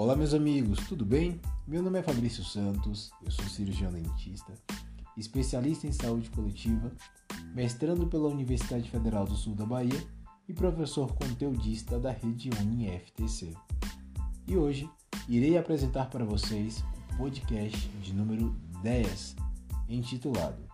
[0.00, 1.38] Olá, meus amigos, tudo bem?
[1.66, 4.54] Meu nome é Fabrício Santos, eu sou cirurgião dentista,
[5.14, 6.90] especialista em saúde coletiva,
[7.52, 10.02] mestrando pela Universidade Federal do Sul da Bahia
[10.48, 13.52] e professor conteudista da rede UniFTC.
[14.46, 14.88] E hoje
[15.28, 16.82] irei apresentar para vocês
[17.12, 19.36] o podcast de número 10,
[19.86, 20.66] intitulado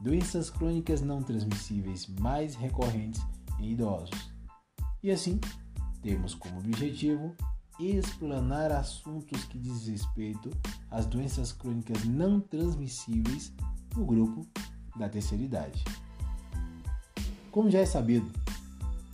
[0.00, 3.20] Doenças crônicas não transmissíveis mais recorrentes
[3.60, 4.32] em idosos.
[5.02, 5.38] E assim,
[6.00, 7.36] temos como objetivo
[7.78, 10.50] explanar assuntos que diz respeito
[10.90, 13.52] às doenças crônicas não transmissíveis
[13.94, 14.46] no grupo
[14.96, 15.84] da terceira idade.
[17.50, 18.30] Como já é sabido,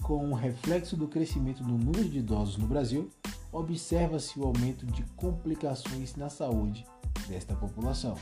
[0.02, 3.10] com o reflexo do crescimento do número de idosos no Brasil,
[3.52, 6.84] observa-se o aumento de complicações na saúde
[7.28, 8.16] desta população.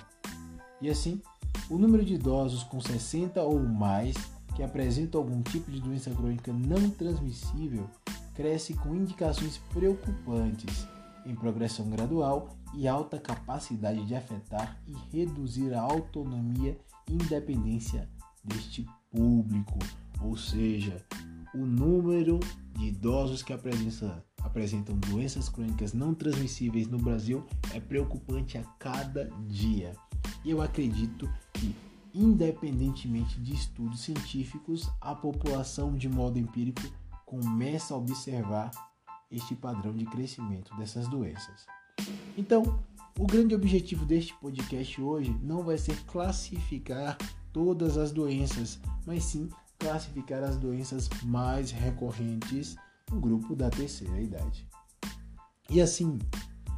[0.81, 1.23] E assim,
[1.69, 4.17] o número de idosos com 60 ou mais
[4.55, 7.89] que apresentam algum tipo de doença crônica não transmissível
[8.41, 10.89] cresce com indicações preocupantes
[11.27, 18.09] em progressão gradual e alta capacidade de afetar e reduzir a autonomia e independência
[18.43, 19.79] deste público,
[20.23, 21.05] ou seja,
[21.55, 22.41] o número
[22.79, 29.93] de idosos que apresentam, doenças crônicas não transmissíveis no Brasil é preocupante a cada dia.
[30.47, 31.77] Eu acredito que,
[32.15, 36.81] independentemente de estudos científicos, a população, de modo empírico,
[37.31, 38.73] começa a observar
[39.31, 41.65] este padrão de crescimento dessas doenças.
[42.37, 42.83] Então,
[43.17, 47.17] o grande objetivo deste podcast hoje não vai ser classificar
[47.53, 52.75] todas as doenças, mas sim classificar as doenças mais recorrentes
[53.09, 54.69] no grupo da terceira idade.
[55.69, 56.19] E assim,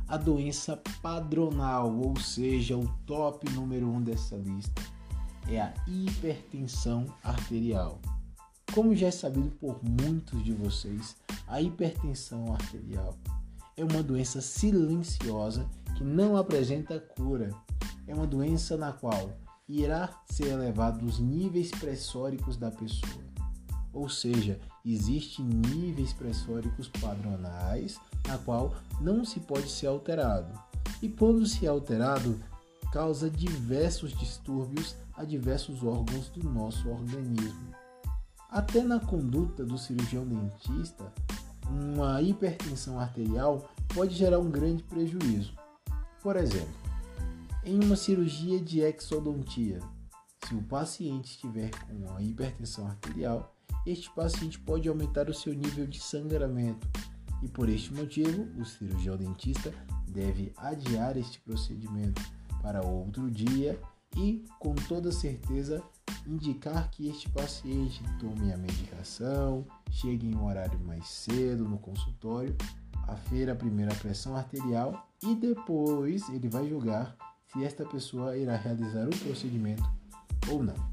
[0.06, 4.82] a doença padronal, ou seja, o top número um dessa lista,
[5.48, 7.98] é a hipertensão arterial.
[8.74, 11.14] Como já é sabido por muitos de vocês,
[11.46, 13.18] a hipertensão arterial
[13.76, 17.50] é uma doença silenciosa que não apresenta cura.
[18.06, 19.30] É uma doença na qual
[19.68, 23.22] irá ser elevado os níveis pressóricos da pessoa.
[23.92, 30.50] Ou seja, existem níveis pressóricos padronais na qual não se pode ser alterado.
[31.02, 32.40] E quando se é alterado,
[32.90, 37.81] causa diversos distúrbios a diversos órgãos do nosso organismo.
[38.52, 41.10] Até na conduta do cirurgião dentista,
[41.70, 45.54] uma hipertensão arterial pode gerar um grande prejuízo.
[46.22, 46.74] Por exemplo,
[47.64, 49.80] em uma cirurgia de exodontia,
[50.46, 55.86] se o paciente estiver com uma hipertensão arterial, este paciente pode aumentar o seu nível
[55.86, 56.86] de sangramento
[57.42, 59.72] e por este motivo o cirurgião dentista
[60.06, 62.20] deve adiar este procedimento
[62.60, 63.80] para outro dia
[64.14, 65.82] e, com toda certeza,
[66.26, 72.56] indicar que este paciente tome a medicação, chegue em um horário mais cedo no consultório,
[73.08, 77.16] afira a primeira pressão arterial e depois ele vai julgar
[77.52, 79.84] se esta pessoa irá realizar o procedimento
[80.48, 80.92] ou não.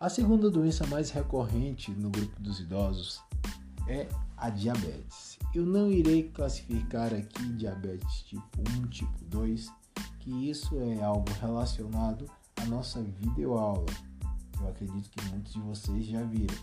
[0.00, 3.20] A segunda doença mais recorrente no grupo dos idosos
[3.86, 5.38] é a diabetes.
[5.54, 9.70] Eu não irei classificar aqui diabetes tipo 1, tipo 2,
[10.18, 12.28] que isso é algo relacionado
[12.62, 13.86] à nossa videoaula.
[14.60, 16.54] Eu acredito que muitos de vocês já viram.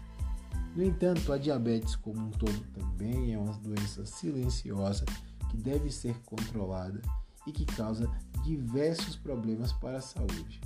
[0.76, 5.04] No entanto, a diabetes como um todo também é uma doença silenciosa
[5.50, 7.02] que deve ser controlada
[7.46, 8.10] e que causa
[8.44, 10.62] diversos problemas para a saúde.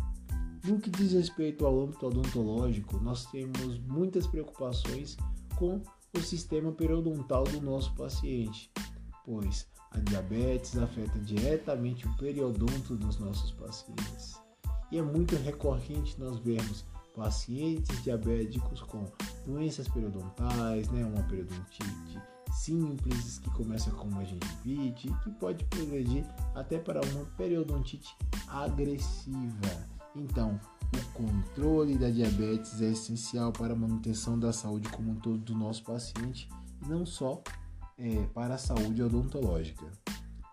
[0.64, 5.18] No que diz respeito ao âmbito odontológico, nós temos muitas preocupações
[5.56, 5.82] com
[6.16, 8.72] o sistema periodontal do nosso paciente,
[9.26, 14.33] pois a diabetes afeta diretamente o periodonto dos nossos pacientes.
[14.94, 19.04] E é muito recorrente nós vermos pacientes diabéticos com
[19.44, 22.22] doenças periodontais, né, uma periodontite
[22.52, 26.24] simples que começa com uma gengivite que pode progredir
[26.54, 28.16] até para uma periodontite
[28.48, 29.90] agressiva.
[30.16, 30.60] Então,
[30.96, 35.56] o controle da diabetes é essencial para a manutenção da saúde como um todo do
[35.56, 36.48] nosso paciente
[36.86, 37.42] e não só
[37.98, 39.88] é, para a saúde odontológica.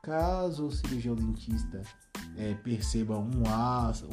[0.03, 1.83] Caso o cirurgião dentista
[2.37, 3.43] é, perceba um,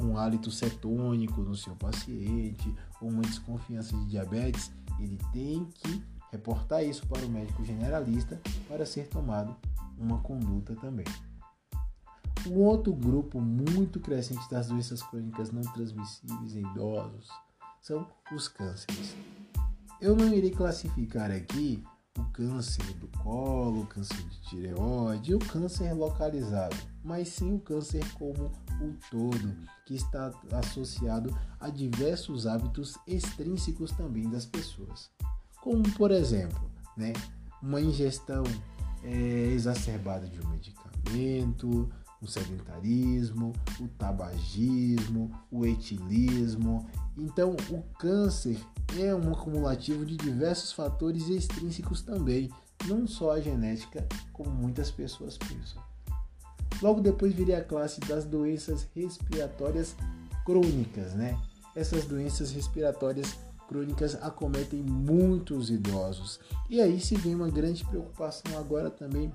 [0.01, 6.83] um hálito cetônico no seu paciente ou uma desconfiança de diabetes, ele tem que reportar
[6.83, 9.55] isso para o médico generalista para ser tomado
[9.97, 11.05] uma conduta também.
[12.45, 17.29] Um outro grupo muito crescente das doenças crônicas não transmissíveis em idosos
[17.81, 19.15] são os cânceres.
[19.99, 21.83] Eu não irei classificar aqui
[22.17, 28.03] o câncer do colo, o câncer de tireoide o câncer localizado, mas sim o câncer
[28.13, 29.55] como um todo,
[29.85, 35.09] que está associado a diversos hábitos extrínsecos também das pessoas,
[35.61, 37.13] como por exemplo, né,
[37.61, 38.43] uma ingestão
[39.03, 39.09] é,
[39.53, 41.89] exacerbada de um medicamento,
[42.21, 46.87] o sedentarismo, o tabagismo, o etilismo.
[47.17, 48.59] Então, o câncer
[48.97, 52.49] é um acumulativo de diversos fatores extrínsecos também,
[52.85, 55.81] não só a genética, como muitas pessoas pensam.
[56.81, 59.95] Logo depois viria a classe das doenças respiratórias
[60.45, 61.39] crônicas, né?
[61.75, 63.35] Essas doenças respiratórias
[63.67, 66.39] crônicas acometem muitos idosos.
[66.69, 69.31] E aí se vem uma grande preocupação agora também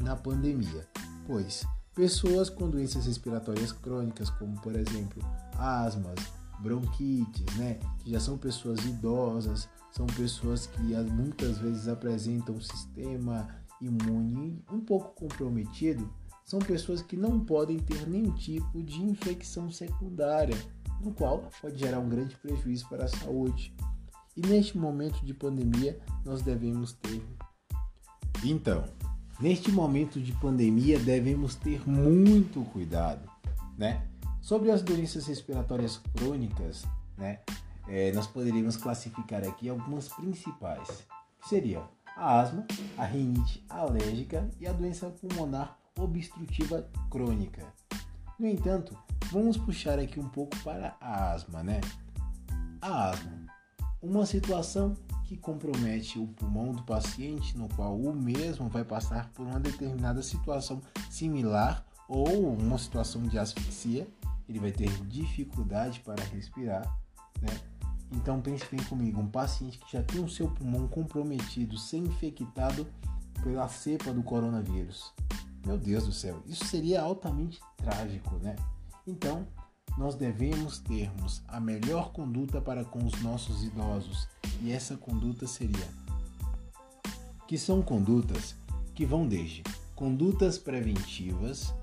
[0.00, 0.86] na pandemia,
[1.26, 1.64] pois
[1.96, 5.20] pessoas com doenças respiratórias crônicas, como por exemplo
[5.58, 6.18] asmas,
[6.60, 13.48] bronquites, né, que já são pessoas idosas, são pessoas que muitas vezes apresentam um sistema
[13.80, 16.08] imune um pouco comprometido,
[16.44, 20.56] são pessoas que não podem ter nenhum tipo de infecção secundária,
[21.00, 23.74] no qual pode gerar um grande prejuízo para a saúde.
[24.36, 27.22] E neste momento de pandemia, nós devemos ter.
[28.44, 28.84] Então,
[29.40, 33.28] neste momento de pandemia, devemos ter muito cuidado,
[33.76, 34.06] né?
[34.40, 36.84] Sobre as doenças respiratórias crônicas,
[37.16, 37.40] né?
[37.88, 40.88] É, nós poderíamos classificar aqui algumas principais,
[41.40, 42.66] que seriam a asma,
[42.96, 47.62] a rinite alérgica e a doença pulmonar obstrutiva crônica.
[48.38, 48.96] No entanto,
[49.30, 51.80] vamos puxar aqui um pouco para a asma, né?
[52.80, 53.46] A asma,
[54.02, 54.96] uma situação
[55.26, 60.22] que compromete o pulmão do paciente, no qual o mesmo vai passar por uma determinada
[60.22, 60.80] situação
[61.10, 64.06] similar ou uma situação de asfixia,
[64.48, 66.86] ele vai ter dificuldade para respirar,
[67.40, 67.60] né?
[68.12, 72.86] Então pense bem comigo, um paciente que já tem o seu pulmão comprometido, ser infectado
[73.42, 75.12] pela cepa do coronavírus.
[75.66, 78.54] Meu Deus do céu, isso seria altamente trágico, né?
[79.04, 79.44] Então,
[79.96, 84.28] nós devemos termos a melhor conduta para com os nossos idosos,
[84.62, 85.88] e essa conduta seria
[87.46, 88.56] que são condutas
[88.94, 89.62] que vão desde
[89.94, 91.74] condutas preventivas,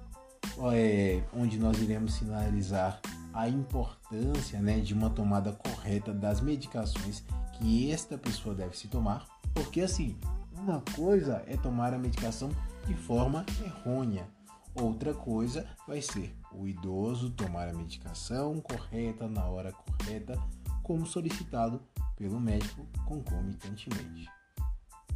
[0.71, 3.01] é, onde nós iremos sinalizar
[3.33, 7.23] a importância né, de uma tomada correta das medicações
[7.53, 10.15] que esta pessoa deve se tomar, porque assim,
[10.55, 12.49] uma coisa é tomar a medicação
[12.85, 14.27] de forma errônea.
[14.75, 20.41] Outra coisa vai ser o idoso tomar a medicação correta na hora correta,
[20.81, 21.81] como solicitado
[22.15, 24.27] pelo médico concomitantemente.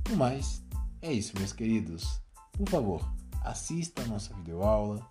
[0.09, 0.63] No mais,
[1.01, 2.21] é isso, meus queridos.
[2.53, 3.11] Por favor,
[3.43, 5.05] assista a nossa videoaula,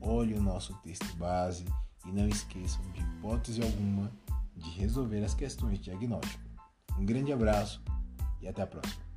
[0.00, 1.64] olhe o nosso texto base
[2.06, 4.10] e não esqueçam de hipótese alguma
[4.56, 6.42] de resolver as questões de diagnóstico.
[6.98, 7.82] Um grande abraço
[8.40, 9.09] e até a próxima.